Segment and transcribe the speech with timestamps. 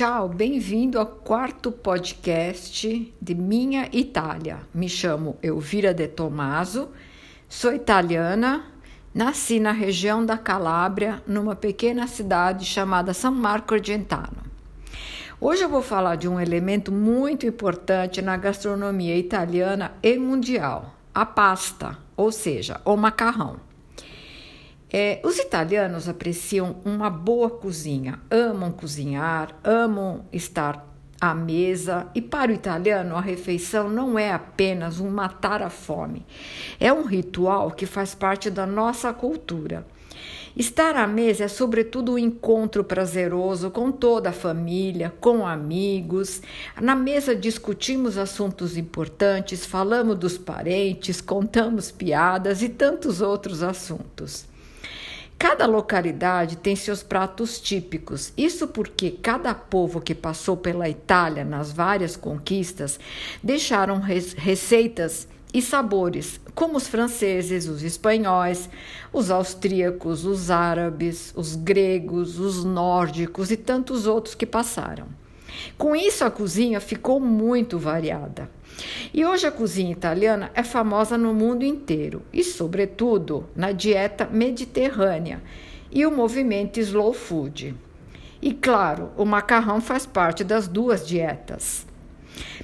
[0.00, 4.60] Tchau, bem-vindo ao quarto podcast de Minha Itália.
[4.72, 6.88] Me chamo Elvira De Tomaso,
[7.46, 8.64] sou italiana,
[9.14, 14.42] nasci na região da Calábria, numa pequena cidade chamada São Marco Argentano.
[15.38, 21.26] Hoje eu vou falar de um elemento muito importante na gastronomia italiana e mundial: a
[21.26, 23.56] pasta, ou seja, o macarrão.
[24.92, 30.84] É, os italianos apreciam uma boa cozinha, amam cozinhar, amam estar
[31.20, 36.26] à mesa, e para o italiano a refeição não é apenas um matar a fome,
[36.80, 39.86] é um ritual que faz parte da nossa cultura.
[40.56, 46.42] Estar à mesa é, sobretudo, um encontro prazeroso com toda a família, com amigos.
[46.80, 54.50] Na mesa discutimos assuntos importantes, falamos dos parentes, contamos piadas e tantos outros assuntos.
[55.40, 58.30] Cada localidade tem seus pratos típicos.
[58.36, 63.00] Isso porque cada povo que passou pela Itália nas várias conquistas
[63.42, 68.68] deixaram receitas e sabores, como os franceses, os espanhóis,
[69.10, 75.06] os austríacos, os árabes, os gregos, os nórdicos e tantos outros que passaram.
[75.76, 78.50] Com isso, a cozinha ficou muito variada.
[79.12, 85.42] E hoje a cozinha italiana é famosa no mundo inteiro e, sobretudo, na dieta mediterrânea
[85.90, 87.74] e o movimento slow food.
[88.40, 91.86] E claro, o macarrão faz parte das duas dietas.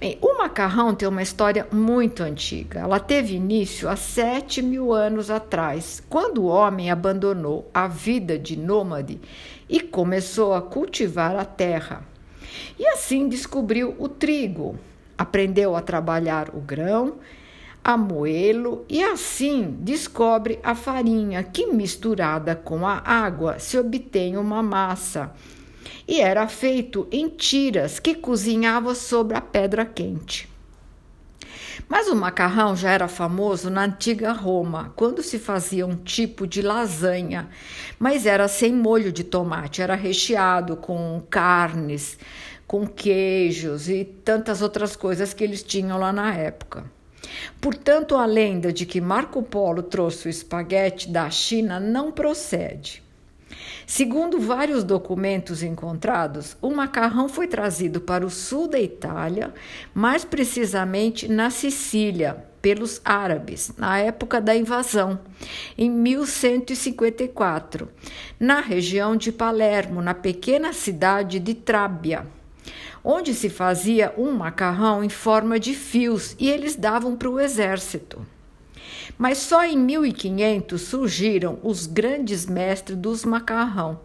[0.00, 2.80] Bem, o macarrão tem uma história muito antiga.
[2.80, 8.56] Ela teve início há 7 mil anos atrás, quando o homem abandonou a vida de
[8.56, 9.20] nômade
[9.68, 12.09] e começou a cultivar a terra.
[12.78, 14.78] E assim descobriu o trigo,
[15.16, 17.18] aprendeu a trabalhar o grão,
[17.82, 24.62] a moê-lo e assim descobre a farinha que, misturada com a água, se obtém uma
[24.62, 25.32] massa.
[26.06, 30.49] E era feito em tiras que cozinhava sobre a pedra quente.
[31.88, 36.62] Mas o macarrão já era famoso na antiga Roma, quando se fazia um tipo de
[36.62, 37.48] lasanha,
[37.98, 42.18] mas era sem molho de tomate, era recheado com carnes,
[42.66, 46.84] com queijos e tantas outras coisas que eles tinham lá na época.
[47.60, 53.02] Portanto, a lenda de que Marco Polo trouxe o espaguete da China não procede.
[53.90, 59.52] Segundo vários documentos encontrados, o macarrão foi trazido para o sul da Itália,
[59.92, 65.18] mais precisamente na Sicília, pelos árabes, na época da invasão,
[65.76, 67.88] em 1154,
[68.38, 72.28] na região de Palermo, na pequena cidade de Trábia
[73.02, 78.24] onde se fazia um macarrão em forma de fios e eles davam para o exército.
[79.18, 84.00] Mas só em 1500 surgiram os grandes mestres dos macarrão.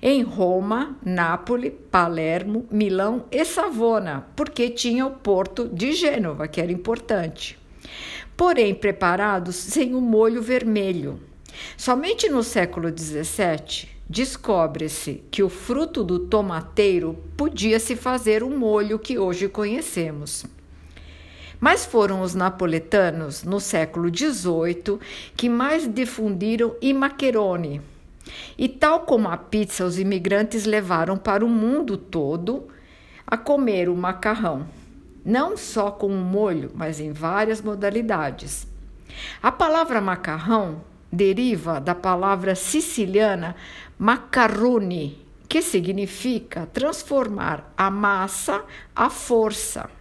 [0.00, 6.70] Em Roma, Nápoles, Palermo, Milão e Savona, porque tinha o porto de Gênova, que era
[6.70, 7.58] importante.
[8.36, 11.20] Porém, preparados sem o molho vermelho.
[11.76, 18.98] Somente no século XVII descobre-se que o fruto do tomateiro podia se fazer um molho
[18.98, 20.46] que hoje conhecemos.
[21.60, 24.98] Mas foram os napoletanos, no século XVIII,
[25.36, 27.80] que mais difundiram i maccheroni.
[28.56, 32.68] E tal como a pizza, os imigrantes levaram para o mundo todo
[33.26, 34.66] a comer o macarrão,
[35.24, 38.66] não só com molho, mas em várias modalidades.
[39.42, 43.56] A palavra macarrão deriva da palavra siciliana
[43.98, 48.62] macarrone, que significa transformar a massa
[48.94, 49.97] à força.